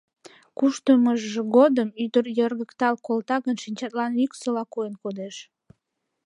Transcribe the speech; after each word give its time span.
Куштымыж 0.57 1.21
годым 1.55 1.89
ӱдыр 2.03 2.25
йыргыктал 2.37 2.95
колта 3.05 3.35
гын, 3.45 3.55
шинчатлан 3.63 4.11
йӱксыла 4.21 4.63
койын 4.73 4.95
кодеш. 5.03 5.35